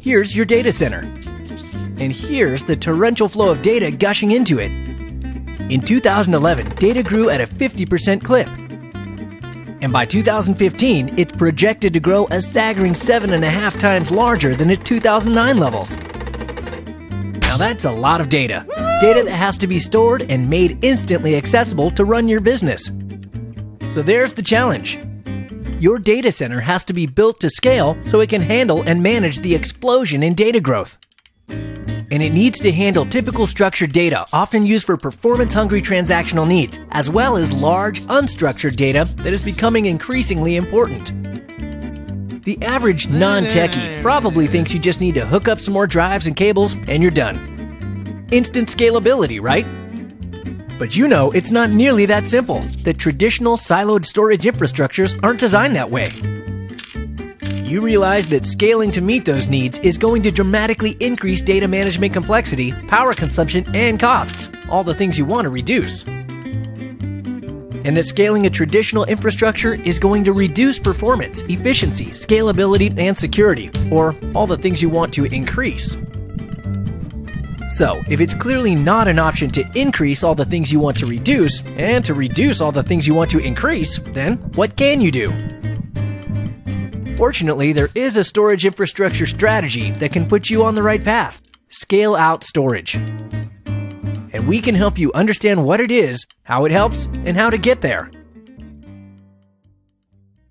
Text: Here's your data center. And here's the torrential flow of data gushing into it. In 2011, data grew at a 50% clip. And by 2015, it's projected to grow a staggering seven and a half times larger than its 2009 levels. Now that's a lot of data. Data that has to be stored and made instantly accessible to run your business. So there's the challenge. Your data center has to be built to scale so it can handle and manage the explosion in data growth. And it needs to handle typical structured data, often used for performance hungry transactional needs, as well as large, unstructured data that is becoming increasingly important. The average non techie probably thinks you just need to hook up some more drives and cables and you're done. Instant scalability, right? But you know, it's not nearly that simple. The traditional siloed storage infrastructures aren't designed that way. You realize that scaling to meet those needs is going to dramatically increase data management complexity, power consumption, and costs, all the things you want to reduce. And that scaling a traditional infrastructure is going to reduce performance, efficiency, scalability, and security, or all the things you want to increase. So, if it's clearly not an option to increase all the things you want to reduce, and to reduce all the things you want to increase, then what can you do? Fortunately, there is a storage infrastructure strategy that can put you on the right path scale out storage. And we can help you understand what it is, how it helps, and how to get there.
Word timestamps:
Here's 0.00 0.34
your 0.34 0.46
data 0.46 0.72
center. 0.72 1.00
And 1.98 2.12
here's 2.12 2.64
the 2.64 2.76
torrential 2.76 3.28
flow 3.28 3.50
of 3.50 3.60
data 3.60 3.90
gushing 3.90 4.30
into 4.30 4.58
it. 4.58 4.70
In 5.70 5.82
2011, 5.82 6.76
data 6.76 7.02
grew 7.02 7.28
at 7.28 7.42
a 7.42 7.46
50% 7.46 8.24
clip. 8.24 8.48
And 9.82 9.92
by 9.92 10.06
2015, 10.06 11.18
it's 11.18 11.32
projected 11.32 11.92
to 11.92 12.00
grow 12.00 12.26
a 12.30 12.40
staggering 12.40 12.94
seven 12.94 13.34
and 13.34 13.44
a 13.44 13.50
half 13.50 13.78
times 13.78 14.10
larger 14.10 14.54
than 14.54 14.70
its 14.70 14.82
2009 14.84 15.58
levels. 15.58 15.96
Now 17.54 17.58
that's 17.58 17.84
a 17.84 17.92
lot 17.92 18.20
of 18.20 18.28
data. 18.28 18.64
Data 19.00 19.22
that 19.22 19.30
has 19.30 19.56
to 19.58 19.68
be 19.68 19.78
stored 19.78 20.22
and 20.22 20.50
made 20.50 20.84
instantly 20.84 21.36
accessible 21.36 21.88
to 21.92 22.04
run 22.04 22.26
your 22.26 22.40
business. 22.40 22.90
So 23.90 24.02
there's 24.02 24.32
the 24.32 24.42
challenge. 24.42 24.98
Your 25.78 26.00
data 26.00 26.32
center 26.32 26.58
has 26.58 26.82
to 26.86 26.92
be 26.92 27.06
built 27.06 27.38
to 27.38 27.48
scale 27.48 27.96
so 28.04 28.18
it 28.18 28.30
can 28.30 28.42
handle 28.42 28.82
and 28.82 29.00
manage 29.00 29.38
the 29.38 29.54
explosion 29.54 30.24
in 30.24 30.34
data 30.34 30.58
growth. 30.58 30.98
And 31.48 32.24
it 32.24 32.32
needs 32.32 32.58
to 32.58 32.72
handle 32.72 33.06
typical 33.06 33.46
structured 33.46 33.92
data, 33.92 34.26
often 34.32 34.66
used 34.66 34.86
for 34.86 34.96
performance 34.96 35.54
hungry 35.54 35.80
transactional 35.80 36.48
needs, 36.48 36.80
as 36.90 37.08
well 37.08 37.36
as 37.36 37.52
large, 37.52 38.00
unstructured 38.06 38.74
data 38.74 39.04
that 39.18 39.32
is 39.32 39.42
becoming 39.42 39.86
increasingly 39.86 40.56
important. 40.56 41.23
The 42.44 42.62
average 42.62 43.08
non 43.08 43.44
techie 43.44 44.02
probably 44.02 44.46
thinks 44.46 44.74
you 44.74 44.78
just 44.78 45.00
need 45.00 45.14
to 45.14 45.24
hook 45.24 45.48
up 45.48 45.58
some 45.58 45.72
more 45.72 45.86
drives 45.86 46.26
and 46.26 46.36
cables 46.36 46.76
and 46.88 47.02
you're 47.02 47.10
done. 47.10 48.26
Instant 48.30 48.68
scalability, 48.68 49.40
right? 49.40 49.64
But 50.78 50.94
you 50.94 51.08
know, 51.08 51.30
it's 51.30 51.50
not 51.50 51.70
nearly 51.70 52.04
that 52.06 52.26
simple. 52.26 52.60
The 52.60 52.92
traditional 52.92 53.56
siloed 53.56 54.04
storage 54.04 54.42
infrastructures 54.42 55.18
aren't 55.22 55.40
designed 55.40 55.74
that 55.76 55.90
way. 55.90 56.08
You 57.64 57.80
realize 57.80 58.26
that 58.26 58.44
scaling 58.44 58.90
to 58.90 59.00
meet 59.00 59.24
those 59.24 59.48
needs 59.48 59.78
is 59.78 59.96
going 59.96 60.22
to 60.24 60.30
dramatically 60.30 60.98
increase 61.00 61.40
data 61.40 61.66
management 61.66 62.12
complexity, 62.12 62.72
power 62.88 63.14
consumption, 63.14 63.64
and 63.74 63.98
costs, 63.98 64.50
all 64.68 64.84
the 64.84 64.94
things 64.94 65.16
you 65.16 65.24
want 65.24 65.46
to 65.46 65.50
reduce. 65.50 66.04
And 67.84 67.96
that 67.96 68.04
scaling 68.04 68.46
a 68.46 68.50
traditional 68.50 69.04
infrastructure 69.04 69.74
is 69.74 69.98
going 69.98 70.24
to 70.24 70.32
reduce 70.32 70.78
performance, 70.78 71.42
efficiency, 71.42 72.06
scalability, 72.06 72.98
and 72.98 73.16
security, 73.16 73.70
or 73.90 74.14
all 74.34 74.46
the 74.46 74.56
things 74.56 74.80
you 74.80 74.88
want 74.88 75.12
to 75.14 75.24
increase. 75.26 75.96
So, 77.74 78.00
if 78.08 78.20
it's 78.20 78.34
clearly 78.34 78.74
not 78.74 79.08
an 79.08 79.18
option 79.18 79.50
to 79.50 79.64
increase 79.74 80.22
all 80.22 80.34
the 80.34 80.44
things 80.44 80.70
you 80.70 80.78
want 80.78 80.96
to 80.98 81.06
reduce, 81.06 81.60
and 81.76 82.04
to 82.04 82.14
reduce 82.14 82.60
all 82.60 82.70
the 82.70 82.82
things 82.84 83.06
you 83.06 83.14
want 83.14 83.30
to 83.30 83.38
increase, 83.38 83.98
then 83.98 84.36
what 84.54 84.76
can 84.76 85.00
you 85.00 85.10
do? 85.10 85.32
Fortunately, 87.16 87.72
there 87.72 87.90
is 87.94 88.16
a 88.16 88.24
storage 88.24 88.64
infrastructure 88.64 89.26
strategy 89.26 89.90
that 89.92 90.12
can 90.12 90.26
put 90.26 90.50
you 90.50 90.64
on 90.64 90.74
the 90.74 90.82
right 90.82 91.02
path 91.02 91.40
scale 91.68 92.14
out 92.14 92.44
storage. 92.44 92.96
And 94.34 94.46
we 94.46 94.60
can 94.60 94.74
help 94.74 94.98
you 94.98 95.12
understand 95.14 95.64
what 95.64 95.80
it 95.80 95.90
is, 95.90 96.26
how 96.42 96.66
it 96.66 96.72
helps, 96.72 97.06
and 97.24 97.36
how 97.36 97.48
to 97.48 97.56
get 97.56 97.80
there. 97.80 98.10